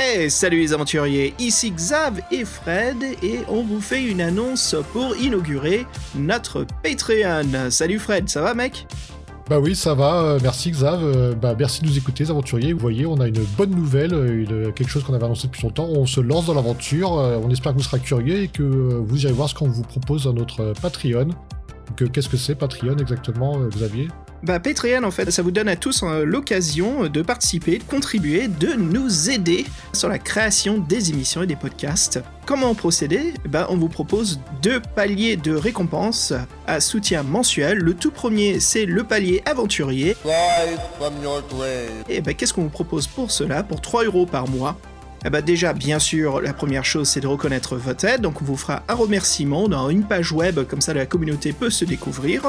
Hey, 0.00 0.30
salut 0.30 0.60
les 0.60 0.72
aventuriers, 0.72 1.34
ici 1.38 1.70
Xav 1.70 2.20
et 2.30 2.44
Fred 2.44 2.96
et 3.22 3.40
on 3.48 3.62
vous 3.62 3.80
fait 3.80 4.02
une 4.02 4.20
annonce 4.20 4.74
pour 4.92 5.14
inaugurer 5.16 5.86
notre 6.16 6.64
Patreon. 6.82 7.70
Salut 7.70 7.98
Fred, 7.98 8.28
ça 8.28 8.40
va 8.40 8.54
mec? 8.54 8.86
Bah 9.48 9.58
oui, 9.60 9.74
ça 9.74 9.94
va, 9.94 10.22
euh, 10.22 10.38
merci 10.42 10.70
Xav, 10.70 11.00
euh, 11.02 11.34
bah 11.34 11.54
merci 11.58 11.80
de 11.80 11.86
nous 11.86 11.96
écouter 11.96 12.24
les 12.24 12.30
aventuriers, 12.30 12.74
vous 12.74 12.80
voyez, 12.80 13.06
on 13.06 13.18
a 13.18 13.28
une 13.28 13.44
bonne 13.56 13.70
nouvelle, 13.70 14.12
une, 14.12 14.72
quelque 14.72 14.90
chose 14.90 15.04
qu'on 15.04 15.14
avait 15.14 15.24
annoncé 15.24 15.46
depuis 15.46 15.62
longtemps, 15.62 15.86
on 15.86 16.04
se 16.04 16.20
lance 16.20 16.46
dans 16.46 16.54
l'aventure, 16.54 17.18
euh, 17.18 17.38
on 17.42 17.50
espère 17.50 17.72
que 17.72 17.78
vous 17.78 17.84
serez 17.84 18.00
curieux 18.00 18.42
et 18.42 18.48
que 18.48 18.62
vous 18.62 19.24
irez 19.24 19.32
voir 19.32 19.48
ce 19.48 19.54
qu'on 19.54 19.68
vous 19.68 19.84
propose 19.84 20.24
dans 20.24 20.34
notre 20.34 20.74
Patreon. 20.82 21.30
Qu'est-ce 22.06 22.28
que 22.28 22.36
c'est 22.36 22.54
Patreon 22.54 22.96
exactement, 22.98 23.58
Xavier? 23.68 24.08
Bah, 24.44 24.60
Patreon, 24.60 25.02
en 25.02 25.10
fait, 25.10 25.30
ça 25.32 25.42
vous 25.42 25.50
donne 25.50 25.68
à 25.68 25.74
tous 25.74 26.04
euh, 26.04 26.24
l'occasion 26.24 27.08
de 27.08 27.22
participer, 27.22 27.78
de 27.78 27.82
contribuer, 27.82 28.46
de 28.46 28.74
nous 28.74 29.30
aider 29.30 29.66
sur 29.92 30.08
la 30.08 30.20
création 30.20 30.78
des 30.78 31.10
émissions 31.10 31.42
et 31.42 31.46
des 31.46 31.56
podcasts. 31.56 32.20
Comment 32.46 32.74
procéder? 32.76 33.34
Bah, 33.48 33.66
On 33.68 33.76
vous 33.76 33.88
propose 33.88 34.38
deux 34.62 34.80
paliers 34.94 35.36
de 35.36 35.54
récompenses 35.54 36.32
à 36.68 36.80
soutien 36.80 37.24
mensuel. 37.24 37.78
Le 37.78 37.94
tout 37.94 38.12
premier, 38.12 38.60
c'est 38.60 38.86
le 38.86 39.02
palier 39.02 39.42
aventurier. 39.44 40.16
Et 42.08 42.20
bah, 42.20 42.32
qu'est-ce 42.32 42.54
qu'on 42.54 42.62
vous 42.62 42.68
propose 42.68 43.08
pour 43.08 43.32
cela? 43.32 43.64
Pour 43.64 43.80
3 43.80 44.04
euros 44.04 44.24
par 44.24 44.48
mois, 44.48 44.78
eh 45.24 45.30
ben 45.30 45.42
déjà, 45.42 45.72
bien 45.72 45.98
sûr, 45.98 46.40
la 46.40 46.52
première 46.52 46.84
chose, 46.84 47.08
c'est 47.08 47.20
de 47.20 47.26
reconnaître 47.26 47.76
votre 47.76 48.04
aide. 48.04 48.20
Donc, 48.20 48.40
on 48.40 48.44
vous 48.44 48.56
fera 48.56 48.82
un 48.88 48.94
remerciement 48.94 49.68
dans 49.68 49.90
une 49.90 50.04
page 50.04 50.32
web, 50.32 50.60
comme 50.64 50.80
ça 50.80 50.94
la 50.94 51.06
communauté 51.06 51.52
peut 51.52 51.70
se 51.70 51.84
découvrir. 51.84 52.42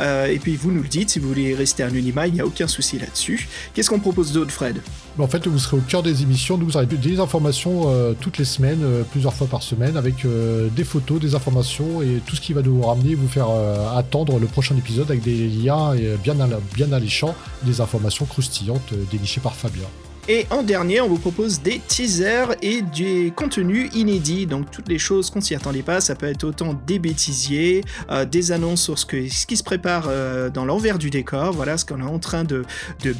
Euh, 0.00 0.26
et 0.26 0.38
puis, 0.38 0.56
vous 0.56 0.72
nous 0.72 0.82
le 0.82 0.88
dites, 0.88 1.10
si 1.10 1.18
vous 1.18 1.28
voulez 1.28 1.54
rester 1.54 1.82
anonymat, 1.82 2.26
il 2.26 2.34
n'y 2.34 2.40
a 2.40 2.46
aucun 2.46 2.66
souci 2.66 2.98
là-dessus. 2.98 3.48
Qu'est-ce 3.74 3.90
qu'on 3.90 4.00
propose 4.00 4.32
d'autre, 4.32 4.52
Fred? 4.52 4.80
En 5.18 5.28
fait, 5.28 5.46
vous 5.46 5.58
serez 5.58 5.76
au 5.76 5.80
cœur 5.80 6.02
des 6.02 6.22
émissions. 6.22 6.56
Nous, 6.56 6.64
vous 6.66 6.76
aurez 6.76 6.86
des 6.86 7.20
informations 7.20 7.82
euh, 7.86 8.14
toutes 8.18 8.38
les 8.38 8.46
semaines, 8.46 8.82
euh, 8.82 9.02
plusieurs 9.02 9.34
fois 9.34 9.46
par 9.46 9.62
semaine, 9.62 9.96
avec 9.96 10.14
des 10.24 10.84
photos, 10.84 11.20
des 11.20 11.34
informations 11.34 12.00
et 12.00 12.22
tout 12.26 12.36
ce 12.36 12.40
qui 12.40 12.52
va 12.52 12.62
nous 12.62 12.80
ramener, 12.82 13.14
vous 13.14 13.28
faire 13.28 13.48
attendre 13.96 14.38
le 14.38 14.46
prochain 14.46 14.76
épisode 14.76 15.10
avec 15.10 15.22
des 15.22 15.48
liens 15.48 15.94
bien, 16.22 16.34
bien 16.74 16.92
alléchants, 16.92 17.34
des 17.62 17.80
informations 17.80 18.24
croustillantes 18.24 18.94
dénichées 19.10 19.40
par 19.40 19.54
Fabien. 19.54 19.86
Et 20.26 20.46
en 20.48 20.62
dernier, 20.62 21.02
on 21.02 21.08
vous 21.08 21.18
propose 21.18 21.60
des 21.60 21.78
teasers 21.80 22.56
et 22.62 22.80
des 22.80 23.30
contenus 23.36 23.90
inédits. 23.94 24.46
Donc 24.46 24.70
toutes 24.70 24.88
les 24.88 24.98
choses 24.98 25.28
qu'on 25.28 25.42
s'y 25.42 25.54
attendait 25.54 25.82
pas, 25.82 26.00
ça 26.00 26.14
peut 26.14 26.26
être 26.26 26.44
autant 26.44 26.72
des 26.86 26.98
bêtisiers, 26.98 27.84
euh, 28.10 28.24
des 28.24 28.50
annonces 28.50 28.82
sur 28.82 28.98
ce, 28.98 29.04
qui 29.04 29.56
se 29.56 29.62
prépare 29.62 30.06
euh, 30.08 30.48
dans 30.48 30.64
l'envers 30.64 30.98
du 30.98 31.10
décor. 31.10 31.52
Voilà 31.52 31.76
ce 31.76 31.84
qu'on 31.84 32.00
est 32.00 32.10
en 32.10 32.18
train 32.18 32.44
de, 32.44 32.64
de 33.02 33.14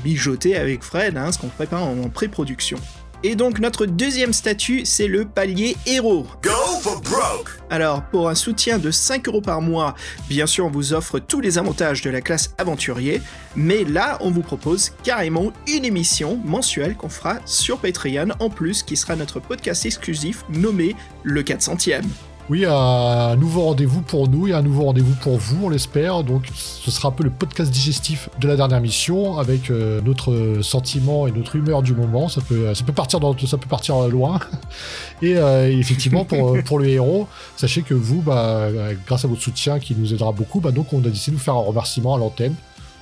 avec 0.57 0.83
Fred, 0.83 1.19
hein, 1.19 1.31
ce 1.31 1.39
qu'on 1.39 1.49
prépare 1.49 1.83
en 1.83 2.09
pré-production. 2.09 2.79
Et 3.27 3.37
donc 3.37 3.59
notre 3.59 3.87
deuxième 3.87 4.35
statut, 4.35 4.85
c'est 4.85 5.07
le 5.07 5.25
palier 5.25 5.79
héros. 5.87 6.27
Go 6.43 6.51
for 6.83 7.01
broke 7.01 7.59
Alors 7.71 8.03
pour 8.11 8.29
un 8.29 8.35
soutien 8.35 8.79
de 8.79 8.91
5 8.91 9.27
euros 9.29 9.41
par 9.41 9.63
mois, 9.63 9.95
bien 10.29 10.47
sûr 10.47 10.67
on 10.67 10.71
vous 10.71 10.93
offre 10.93 11.19
tous 11.19 11.41
les 11.41 11.57
avantages 11.57 12.03
de 12.03 12.11
la 12.11 12.21
classe 12.21 12.55
aventurier, 12.59 13.23
mais 13.57 13.85
là 13.85 14.19
on 14.21 14.31
vous 14.31 14.43
propose 14.43 14.91
carrément 15.05 15.55
une 15.67 15.87
émission 15.87 16.39
mensuelle 16.45 16.97
qu'on 16.97 17.09
fera 17.09 17.39
sur 17.47 17.79
Patreon 17.79 18.29
en 18.41 18.51
plus 18.51 18.83
qui 18.83 18.95
sera 18.95 19.17
notre 19.17 19.41
podcast 19.41 19.87
exclusif 19.87 20.45
nommé 20.51 20.95
le 21.23 21.43
400e. 21.43 22.03
Oui, 22.51 22.67
un 22.67 23.37
nouveau 23.37 23.63
rendez-vous 23.63 24.03
pour 24.03 24.29
nous 24.29 24.49
et 24.49 24.53
un 24.53 24.61
nouveau 24.61 24.85
rendez-vous 24.85 25.15
pour 25.15 25.39
vous, 25.39 25.65
on 25.65 25.69
l'espère. 25.71 26.25
Donc, 26.25 26.47
ce 26.55 26.91
sera 26.91 27.09
un 27.09 27.11
peu 27.11 27.25
le 27.25 27.31
podcast 27.31 27.71
digestif 27.71 28.29
de 28.39 28.47
la 28.47 28.57
dernière 28.57 28.83
mission 28.83 29.39
avec 29.39 29.71
euh, 29.71 30.03
notre 30.03 30.59
sentiment 30.61 31.27
et 31.27 31.33
notre 31.33 31.57
humeur 31.57 31.81
du 31.81 31.95
moment. 31.95 32.29
Ça 32.29 32.43
peut, 32.43 32.75
ça 32.75 32.85
peut 32.85 32.93
partir 32.93 33.19
ça 33.47 33.57
peut 33.57 33.69
partir 33.69 34.09
loin. 34.09 34.41
Et 35.23 35.39
euh, 35.39 35.71
effectivement, 35.71 36.27
pour, 36.27 36.63
pour 36.65 36.79
le 36.79 36.89
héros, 36.89 37.29
sachez 37.57 37.81
que 37.81 37.95
vous, 37.95 38.21
bah, 38.21 38.69
grâce 39.07 39.25
à 39.25 39.29
votre 39.29 39.41
soutien 39.41 39.79
qui 39.79 39.95
nous 39.97 40.13
aidera 40.13 40.33
beaucoup, 40.33 40.61
bah, 40.61 40.71
donc 40.71 40.93
on 40.93 40.99
a 40.99 41.09
décidé 41.09 41.33
de 41.33 41.39
vous 41.39 41.45
faire 41.45 41.55
un 41.55 41.63
remerciement 41.63 42.15
à 42.15 42.19
l'antenne, 42.19 42.55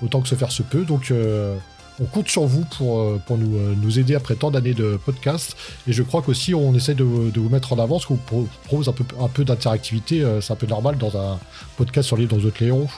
autant 0.05 0.21
que 0.21 0.29
se 0.29 0.37
faire 0.37 0.53
se 0.53 0.63
peut. 0.63 0.85
Donc, 0.85 1.11
euh, 1.11 1.57
on 2.03 2.07
compte 2.07 2.29
sur 2.29 2.45
vous 2.47 2.65
pour, 2.77 3.01
euh, 3.01 3.21
euh, 3.31 3.75
nous 3.81 3.99
aider 3.99 4.15
après 4.15 4.35
tant 4.35 4.51
d'années 4.51 4.75
de 4.75 4.99
podcast. 5.05 5.57
Et 5.87 5.93
je 5.93 6.03
crois 6.03 6.23
qu'aussi, 6.23 6.55
on 6.55 6.75
essaie 6.75 6.95
de, 6.95 7.05
vous 7.05 7.49
mettre 7.49 7.73
en 7.73 7.79
avant, 7.79 7.99
ce 7.99 8.07
qu'on 8.07 8.17
propose 8.17 8.89
un 8.89 9.29
peu, 9.29 9.45
d'interactivité. 9.45 10.23
Euh, 10.23 10.41
c'est 10.41 10.53
un 10.53 10.57
peu 10.57 10.67
normal 10.67 10.99
dans 10.99 11.17
un 11.17 11.39
podcast 11.77 12.09
sur 12.09 12.17
les 12.17 12.27
dans 12.27 12.39
autres 12.39 12.63
Léon. 12.63 12.89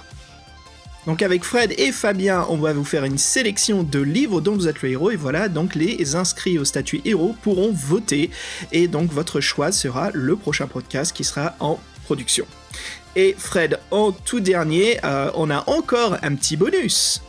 Donc 1.06 1.20
avec 1.20 1.44
Fred 1.44 1.74
et 1.76 1.92
Fabien, 1.92 2.46
on 2.48 2.56
va 2.56 2.72
vous 2.72 2.84
faire 2.84 3.04
une 3.04 3.18
sélection 3.18 3.82
de 3.82 3.98
livres 3.98 4.40
dont 4.40 4.54
vous 4.54 4.68
êtes 4.68 4.80
le 4.80 4.88
héros 4.88 5.10
et 5.10 5.16
voilà, 5.16 5.50
donc 5.50 5.74
les 5.74 6.16
inscrits 6.16 6.58
au 6.58 6.64
statut 6.64 7.02
héros 7.04 7.36
pourront 7.42 7.72
voter 7.74 8.30
et 8.72 8.88
donc 8.88 9.12
votre 9.12 9.42
choix 9.42 9.70
sera 9.70 10.10
le 10.14 10.34
prochain 10.34 10.66
podcast 10.66 11.14
qui 11.14 11.22
sera 11.22 11.56
en 11.60 11.78
production. 12.04 12.46
Et 13.16 13.34
Fred, 13.36 13.80
en 13.90 14.12
tout 14.12 14.40
dernier, 14.40 14.98
on 15.34 15.50
a 15.50 15.62
encore 15.68 16.16
un 16.22 16.34
petit 16.36 16.56
bonus. 16.56 17.20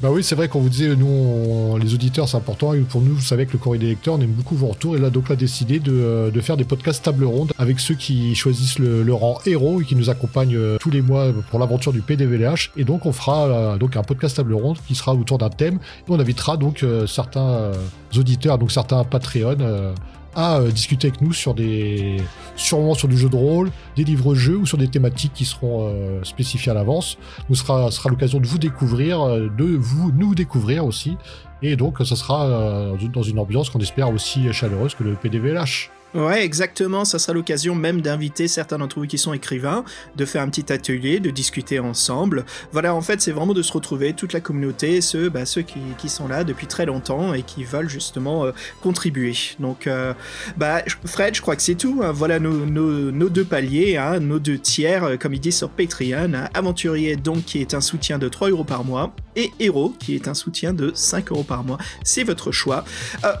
Bah 0.00 0.10
oui, 0.10 0.24
c'est 0.24 0.34
vrai 0.34 0.48
qu'on 0.48 0.60
vous 0.60 0.68
disait, 0.68 0.96
nous, 0.96 1.78
les 1.78 1.94
auditeurs, 1.94 2.28
c'est 2.28 2.36
important. 2.36 2.74
Et 2.74 2.80
pour 2.80 3.00
nous, 3.02 3.14
vous 3.14 3.20
savez 3.20 3.46
que 3.46 3.52
le 3.52 3.58
courrier 3.58 3.80
des 3.80 3.88
lecteurs, 3.88 4.14
on 4.14 4.20
aime 4.20 4.32
beaucoup 4.32 4.56
vos 4.56 4.68
retours. 4.68 4.96
Et 4.96 4.98
là, 4.98 5.10
donc, 5.10 5.26
on 5.28 5.32
a 5.32 5.36
décidé 5.36 5.78
de, 5.78 6.32
faire 6.40 6.56
des 6.56 6.64
podcasts 6.64 7.04
table 7.04 7.24
ronde 7.24 7.52
avec 7.58 7.78
ceux 7.78 7.94
qui 7.94 8.34
choisissent 8.34 8.78
le, 8.78 9.14
rang 9.14 9.38
héros 9.46 9.80
et 9.80 9.84
qui 9.84 9.94
nous 9.94 10.10
accompagnent 10.10 10.56
euh, 10.56 10.76
tous 10.80 10.90
les 10.90 11.02
mois 11.02 11.32
pour 11.50 11.58
l'aventure 11.58 11.92
du 11.92 12.00
PDVLH. 12.00 12.72
Et 12.76 12.84
donc, 12.84 13.06
on 13.06 13.12
fera 13.12 13.46
euh, 13.46 13.76
donc 13.76 13.96
un 13.96 14.02
podcast 14.02 14.36
table 14.36 14.54
ronde 14.54 14.78
qui 14.86 14.94
sera 14.94 15.14
autour 15.14 15.38
d'un 15.38 15.50
thème. 15.50 15.74
Et 15.76 16.10
on 16.10 16.18
invitera 16.18 16.56
donc 16.56 16.82
euh, 16.82 17.06
certains 17.06 17.70
auditeurs, 18.16 18.58
donc 18.58 18.72
certains 18.72 19.04
Patreon 19.04 19.94
à 20.34 20.58
euh, 20.58 20.70
discuter 20.70 21.08
avec 21.08 21.20
nous 21.20 21.32
sur 21.32 21.54
des, 21.54 22.16
sûrement 22.56 22.94
sur 22.94 23.08
du 23.08 23.16
jeu 23.16 23.28
de 23.28 23.36
rôle, 23.36 23.70
des 23.96 24.04
livres-jeux 24.04 24.56
ou 24.56 24.66
sur 24.66 24.78
des 24.78 24.88
thématiques 24.88 25.32
qui 25.34 25.44
seront 25.44 25.88
euh, 25.88 26.22
spécifiées 26.24 26.72
à 26.72 26.74
l'avance. 26.74 27.18
Ce 27.48 27.54
sera, 27.54 27.90
sera 27.90 28.10
l'occasion 28.10 28.40
de 28.40 28.46
vous 28.46 28.58
découvrir, 28.58 29.20
euh, 29.20 29.48
de 29.48 29.64
vous 29.64 30.12
nous 30.12 30.34
découvrir 30.34 30.86
aussi. 30.86 31.16
Et 31.62 31.76
donc, 31.76 31.98
ça 31.98 32.16
sera 32.16 32.90
dans 33.12 33.22
une 33.22 33.38
ambiance 33.38 33.70
qu'on 33.70 33.78
espère 33.78 34.12
aussi 34.12 34.52
chaleureuse 34.52 34.96
que 34.96 35.04
le 35.04 35.14
PDVLH. 35.14 35.90
Ouais, 36.14 36.44
exactement. 36.44 37.06
Ça 37.06 37.18
sera 37.18 37.32
l'occasion 37.32 37.74
même 37.74 38.02
d'inviter 38.02 38.46
certains 38.46 38.76
d'entre 38.76 38.98
vous 38.98 39.06
qui 39.06 39.16
sont 39.16 39.32
écrivains, 39.32 39.82
de 40.14 40.26
faire 40.26 40.42
un 40.42 40.48
petit 40.48 40.70
atelier, 40.70 41.20
de 41.20 41.30
discuter 41.30 41.78
ensemble. 41.78 42.44
Voilà, 42.70 42.94
en 42.94 43.00
fait, 43.00 43.22
c'est 43.22 43.32
vraiment 43.32 43.54
de 43.54 43.62
se 43.62 43.72
retrouver, 43.72 44.12
toute 44.12 44.34
la 44.34 44.40
communauté, 44.40 45.00
ceux, 45.00 45.30
bah, 45.30 45.46
ceux 45.46 45.62
qui, 45.62 45.80
qui, 45.96 46.10
sont 46.10 46.28
là 46.28 46.44
depuis 46.44 46.66
très 46.66 46.84
longtemps 46.84 47.32
et 47.32 47.42
qui 47.42 47.64
veulent 47.64 47.88
justement 47.88 48.44
euh, 48.44 48.52
contribuer. 48.82 49.32
Donc, 49.58 49.86
euh, 49.86 50.12
bah, 50.58 50.82
Fred, 51.06 51.34
je 51.34 51.40
crois 51.40 51.56
que 51.56 51.62
c'est 51.62 51.76
tout. 51.76 52.00
Hein. 52.02 52.12
Voilà 52.12 52.38
nos, 52.38 52.66
nos, 52.66 53.28
deux 53.30 53.44
paliers, 53.44 53.96
hein, 53.96 54.20
nos 54.20 54.38
deux 54.38 54.58
tiers, 54.58 55.04
euh, 55.04 55.16
comme 55.16 55.32
il 55.32 55.40
dit 55.40 55.52
sur 55.52 55.70
Patreon. 55.70 56.34
Hein. 56.34 56.48
Aventurier, 56.52 57.16
donc, 57.16 57.46
qui 57.46 57.62
est 57.62 57.72
un 57.72 57.80
soutien 57.80 58.18
de 58.18 58.28
3 58.28 58.50
euros 58.50 58.64
par 58.64 58.84
mois, 58.84 59.14
et 59.34 59.50
Héros, 59.60 59.94
qui 59.98 60.14
est 60.14 60.28
un 60.28 60.34
soutien 60.34 60.74
de 60.74 60.92
5 60.94 61.32
euros 61.32 61.42
par 61.42 61.64
mois. 61.64 61.78
C'est 62.04 62.24
votre 62.24 62.52
choix. 62.52 62.84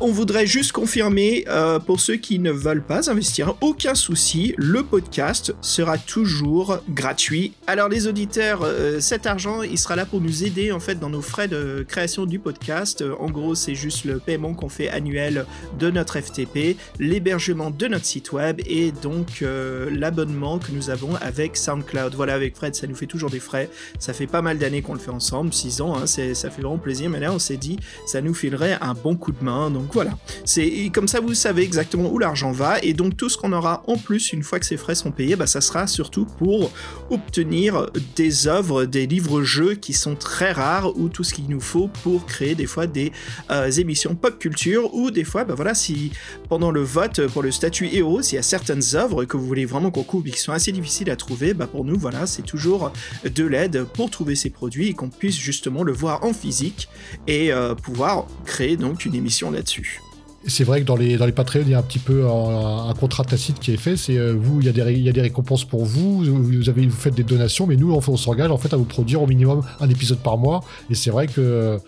on 0.00 0.10
voudrait 0.10 0.46
juste 0.46 0.72
confirmer, 0.72 1.44
pour 1.84 2.00
ceux 2.00 2.16
qui 2.16 2.38
ne 2.38 2.61
veulent 2.62 2.82
pas 2.82 3.10
investir, 3.10 3.56
aucun 3.60 3.94
souci, 3.94 4.54
le 4.56 4.84
podcast 4.84 5.52
sera 5.60 5.98
toujours 5.98 6.78
gratuit. 6.90 7.54
Alors 7.66 7.88
les 7.88 8.06
auditeurs, 8.06 8.60
euh, 8.62 9.00
cet 9.00 9.26
argent, 9.26 9.62
il 9.62 9.78
sera 9.78 9.96
là 9.96 10.06
pour 10.06 10.20
nous 10.20 10.44
aider 10.44 10.70
en 10.70 10.78
fait 10.78 10.94
dans 10.94 11.10
nos 11.10 11.22
frais 11.22 11.48
de 11.48 11.84
création 11.86 12.24
du 12.24 12.38
podcast. 12.38 13.02
En 13.18 13.30
gros, 13.30 13.56
c'est 13.56 13.74
juste 13.74 14.04
le 14.04 14.20
paiement 14.20 14.54
qu'on 14.54 14.68
fait 14.68 14.88
annuel 14.88 15.44
de 15.78 15.90
notre 15.90 16.20
FTP, 16.20 16.76
l'hébergement 17.00 17.70
de 17.70 17.88
notre 17.88 18.04
site 18.04 18.32
web 18.32 18.60
et 18.66 18.92
donc 18.92 19.42
euh, 19.42 19.90
l'abonnement 19.90 20.60
que 20.60 20.70
nous 20.70 20.90
avons 20.90 21.16
avec 21.16 21.56
SoundCloud. 21.56 22.14
Voilà, 22.14 22.34
avec 22.34 22.54
Fred, 22.56 22.76
ça 22.76 22.86
nous 22.86 22.94
fait 22.94 23.06
toujours 23.06 23.30
des 23.30 23.40
frais. 23.40 23.68
Ça 23.98 24.12
fait 24.12 24.28
pas 24.28 24.42
mal 24.42 24.58
d'années 24.58 24.82
qu'on 24.82 24.94
le 24.94 25.00
fait 25.00 25.10
ensemble, 25.10 25.52
6 25.52 25.80
ans, 25.80 25.96
hein, 25.96 26.06
ça 26.06 26.22
fait 26.32 26.62
vraiment 26.62 26.78
plaisir. 26.78 27.10
Mais 27.10 27.18
là, 27.18 27.32
on 27.32 27.40
s'est 27.40 27.56
dit, 27.56 27.78
ça 28.06 28.20
nous 28.20 28.34
filerait 28.34 28.78
un 28.80 28.94
bon 28.94 29.16
coup 29.16 29.32
de 29.32 29.42
main. 29.42 29.70
Donc 29.70 29.92
voilà, 29.92 30.12
c'est 30.44 30.90
comme 30.94 31.08
ça, 31.08 31.20
vous 31.20 31.34
savez 31.34 31.62
exactement 31.62 32.08
où 32.08 32.18
l'argent 32.18 32.51
Et 32.82 32.94
donc 32.94 33.16
tout 33.16 33.28
ce 33.28 33.36
qu'on 33.36 33.52
aura 33.52 33.82
en 33.86 33.96
plus 33.96 34.32
une 34.32 34.42
fois 34.42 34.60
que 34.60 34.66
ces 34.66 34.76
frais 34.76 34.94
sont 34.94 35.10
payés, 35.10 35.36
bah, 35.36 35.46
ça 35.46 35.60
sera 35.60 35.86
surtout 35.86 36.24
pour 36.24 36.70
obtenir 37.10 37.86
des 38.16 38.46
œuvres, 38.46 38.84
des 38.84 39.06
livres-jeux 39.06 39.74
qui 39.74 39.92
sont 39.92 40.14
très 40.14 40.52
rares 40.52 40.96
ou 40.96 41.08
tout 41.08 41.24
ce 41.24 41.34
qu'il 41.34 41.48
nous 41.48 41.60
faut 41.60 41.88
pour 42.02 42.26
créer 42.26 42.54
des 42.54 42.66
fois 42.66 42.86
des 42.86 43.12
euh, 43.50 43.70
émissions 43.70 44.14
pop 44.14 44.38
culture 44.38 44.94
ou 44.94 45.10
des 45.10 45.24
fois, 45.24 45.44
bah 45.44 45.54
voilà, 45.54 45.74
si 45.74 46.12
pendant 46.48 46.70
le 46.70 46.82
vote 46.82 47.26
pour 47.28 47.42
le 47.42 47.50
statut 47.50 47.88
héros, 47.92 48.22
s'il 48.22 48.36
y 48.36 48.38
a 48.38 48.42
certaines 48.42 48.82
œuvres 48.94 49.24
que 49.24 49.36
vous 49.36 49.46
voulez 49.46 49.64
vraiment 49.64 49.90
qu'on 49.90 50.02
coupe 50.02 50.26
et 50.26 50.30
qui 50.30 50.40
sont 50.40 50.52
assez 50.52 50.72
difficiles 50.72 51.10
à 51.10 51.16
trouver, 51.16 51.54
bah 51.54 51.66
pour 51.66 51.84
nous, 51.84 51.98
voilà, 51.98 52.26
c'est 52.26 52.42
toujours 52.42 52.92
de 53.24 53.44
l'aide 53.44 53.84
pour 53.84 54.10
trouver 54.10 54.34
ces 54.34 54.50
produits 54.50 54.88
et 54.88 54.94
qu'on 54.94 55.08
puisse 55.08 55.36
justement 55.36 55.82
le 55.82 55.92
voir 55.92 56.24
en 56.24 56.32
physique 56.32 56.88
et 57.26 57.52
euh, 57.52 57.74
pouvoir 57.74 58.26
créer 58.44 58.76
donc 58.76 59.04
une 59.04 59.14
émission 59.14 59.50
là-dessus. 59.50 60.00
C'est 60.46 60.64
vrai 60.64 60.80
que 60.80 60.86
dans 60.86 60.96
les, 60.96 61.16
dans 61.16 61.26
les 61.26 61.32
Patreons, 61.32 61.62
il 61.64 61.70
y 61.70 61.74
a 61.74 61.78
un 61.78 61.82
petit 61.82 61.98
peu 61.98 62.26
un, 62.26 62.92
contrat 62.94 63.24
tacite 63.24 63.58
qui 63.58 63.72
est 63.72 63.76
fait. 63.76 63.96
C'est 63.96 64.18
euh, 64.18 64.34
vous, 64.38 64.60
il 64.60 64.66
y, 64.66 64.68
a 64.68 64.72
des, 64.72 64.92
il 64.92 65.02
y 65.02 65.08
a 65.08 65.12
des 65.12 65.20
récompenses 65.20 65.64
pour 65.64 65.84
vous, 65.84 66.24
vous, 66.24 66.68
avez, 66.68 66.86
vous 66.86 66.96
faites 66.96 67.14
des 67.14 67.22
donations, 67.22 67.66
mais 67.66 67.76
nous, 67.76 67.92
on, 67.92 68.00
on 68.06 68.16
s'engage 68.16 68.50
en 68.50 68.56
fait 68.56 68.72
à 68.72 68.76
vous 68.76 68.84
produire 68.84 69.22
au 69.22 69.26
minimum 69.26 69.62
un 69.80 69.88
épisode 69.88 70.18
par 70.18 70.38
mois. 70.38 70.62
Et 70.90 70.94
c'est 70.94 71.10
vrai 71.10 71.26
que 71.26 71.78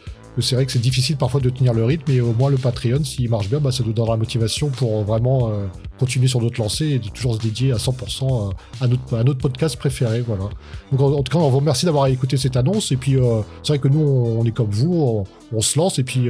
c'est 0.40 0.56
vrai 0.56 0.66
que 0.66 0.72
c'est 0.72 0.80
difficile 0.80 1.16
parfois 1.16 1.40
de 1.40 1.48
tenir 1.48 1.72
le 1.74 1.84
rythme, 1.84 2.04
mais 2.08 2.20
au 2.20 2.32
moins 2.32 2.50
le 2.50 2.56
Patreon, 2.56 3.04
s'il 3.04 3.30
marche 3.30 3.48
bien, 3.48 3.60
bah, 3.60 3.70
ça 3.70 3.84
nous 3.84 3.92
donnera 3.92 4.14
la 4.14 4.18
motivation 4.18 4.68
pour 4.68 5.04
vraiment 5.04 5.48
euh, 5.48 5.66
continuer 5.98 6.26
sur 6.26 6.40
notre 6.40 6.60
lancée 6.60 6.86
et 6.86 6.98
de 6.98 7.08
toujours 7.08 7.36
se 7.36 7.40
dédier 7.40 7.70
à 7.70 7.76
100% 7.76 8.50
à 8.80 8.88
notre, 8.88 9.16
à 9.16 9.22
notre 9.22 9.38
podcast 9.38 9.76
préféré. 9.76 10.22
Voilà. 10.26 10.44
Donc 10.90 11.00
en, 11.00 11.22
tout 11.22 11.30
cas, 11.30 11.42
on 11.42 11.50
vous 11.50 11.58
remercie 11.58 11.86
d'avoir 11.86 12.08
écouté 12.08 12.36
cette 12.36 12.56
annonce. 12.56 12.90
Et 12.90 12.96
puis, 12.96 13.16
c'est 13.62 13.74
vrai 13.74 13.78
que 13.78 13.88
nous, 13.88 14.00
on, 14.00 14.44
est 14.44 14.50
comme 14.50 14.70
vous, 14.70 15.24
on, 15.52 15.60
se 15.60 15.78
lance 15.78 16.00
et 16.00 16.04
puis 16.04 16.28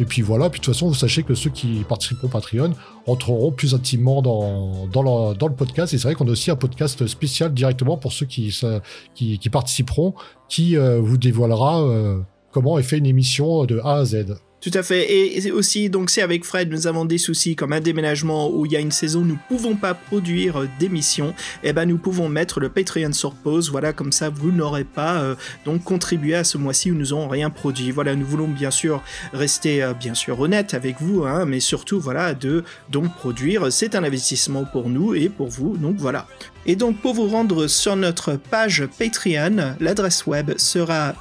et 0.00 0.04
puis 0.04 0.22
voilà, 0.22 0.50
puis 0.50 0.60
de 0.60 0.64
toute 0.64 0.74
façon, 0.74 0.88
vous 0.88 0.94
sachez 0.94 1.22
que 1.22 1.34
ceux 1.34 1.50
qui 1.50 1.84
participeront 1.88 2.26
au 2.26 2.30
Patreon 2.30 2.72
entreront 3.06 3.52
plus 3.52 3.74
intimement 3.74 4.22
dans, 4.22 4.86
dans, 4.86 5.02
le, 5.02 5.54
podcast. 5.54 5.94
Et 5.94 5.98
c'est 5.98 6.08
vrai 6.08 6.14
qu'on 6.14 6.26
a 6.26 6.32
aussi 6.32 6.50
un 6.50 6.56
podcast 6.56 7.06
spécial 7.06 7.54
directement 7.54 7.96
pour 7.96 8.12
ceux 8.12 8.26
qui, 8.26 8.58
qui, 9.14 9.50
participeront, 9.50 10.14
qui 10.48 10.76
euh, 10.76 11.00
vous 11.00 11.16
dévoilera 11.16 11.82
euh, 11.82 12.20
comment 12.50 12.78
est 12.78 12.82
fait 12.82 12.98
une 12.98 13.06
émission 13.06 13.64
de 13.66 13.78
A 13.84 13.98
à 13.98 14.04
Z. 14.04 14.36
Tout 14.64 14.70
à 14.72 14.82
fait. 14.82 15.36
Et 15.36 15.52
aussi, 15.52 15.90
donc 15.90 16.08
c'est 16.08 16.22
avec 16.22 16.42
Fred, 16.42 16.70
nous 16.70 16.86
avons 16.86 17.04
des 17.04 17.18
soucis 17.18 17.54
comme 17.54 17.74
un 17.74 17.80
déménagement 17.80 18.50
où 18.50 18.64
il 18.64 18.72
y 18.72 18.76
a 18.76 18.80
une 18.80 18.92
saison, 18.92 19.20
nous 19.20 19.38
pouvons 19.46 19.76
pas 19.76 19.92
produire 19.92 20.62
euh, 20.62 20.68
d'émissions. 20.80 21.34
Et 21.62 21.68
eh 21.68 21.72
ben 21.74 21.84
nous 21.84 21.98
pouvons 21.98 22.30
mettre 22.30 22.60
le 22.60 22.70
Patreon 22.70 23.12
sur 23.12 23.34
pause. 23.34 23.70
Voilà, 23.70 23.92
comme 23.92 24.10
ça 24.10 24.30
vous 24.30 24.52
n'aurez 24.52 24.84
pas 24.84 25.20
euh, 25.20 25.34
donc 25.66 25.84
contribué 25.84 26.34
à 26.34 26.44
ce 26.44 26.56
mois-ci 26.56 26.90
où 26.90 26.94
nous 26.94 27.08
n'avons 27.08 27.28
rien 27.28 27.50
produit. 27.50 27.90
Voilà, 27.90 28.16
nous 28.16 28.24
voulons 28.24 28.48
bien 28.48 28.70
sûr 28.70 29.02
rester 29.34 29.82
euh, 29.82 29.92
bien 29.92 30.14
sûr 30.14 30.40
honnête 30.40 30.72
avec 30.72 30.96
vous, 30.98 31.24
hein, 31.24 31.44
mais 31.44 31.60
surtout 31.60 32.00
voilà 32.00 32.32
de 32.32 32.64
donc 32.90 33.14
produire. 33.16 33.70
C'est 33.70 33.94
un 33.94 34.02
investissement 34.02 34.64
pour 34.64 34.88
nous 34.88 35.14
et 35.14 35.28
pour 35.28 35.48
vous. 35.48 35.76
Donc 35.76 35.96
voilà. 35.98 36.26
Et 36.64 36.74
donc 36.74 37.02
pour 37.02 37.12
vous 37.12 37.28
rendre 37.28 37.66
sur 37.66 37.96
notre 37.96 38.36
page 38.36 38.88
Patreon, 38.98 39.76
l'adresse 39.78 40.24
web 40.24 40.52
sera 40.56 41.12